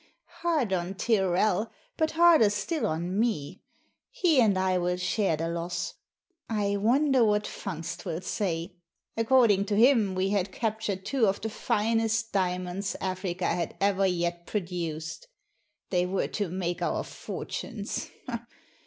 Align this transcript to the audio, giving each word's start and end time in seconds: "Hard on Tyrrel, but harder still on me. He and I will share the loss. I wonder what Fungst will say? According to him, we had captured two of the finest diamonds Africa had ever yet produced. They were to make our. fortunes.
"Hard 0.41 0.73
on 0.73 0.95
Tyrrel, 0.95 1.69
but 1.95 2.09
harder 2.17 2.49
still 2.49 2.87
on 2.87 3.19
me. 3.19 3.61
He 4.09 4.41
and 4.41 4.57
I 4.57 4.79
will 4.79 4.97
share 4.97 5.37
the 5.37 5.47
loss. 5.47 5.93
I 6.49 6.75
wonder 6.77 7.23
what 7.23 7.43
Fungst 7.43 8.03
will 8.03 8.21
say? 8.21 8.77
According 9.15 9.65
to 9.65 9.75
him, 9.75 10.15
we 10.15 10.29
had 10.31 10.51
captured 10.51 11.05
two 11.05 11.27
of 11.27 11.39
the 11.39 11.51
finest 11.51 12.31
diamonds 12.33 12.95
Africa 12.99 13.45
had 13.45 13.75
ever 13.79 14.07
yet 14.07 14.47
produced. 14.47 15.27
They 15.91 16.07
were 16.07 16.29
to 16.29 16.49
make 16.49 16.81
our. 16.81 17.03
fortunes. 17.03 18.09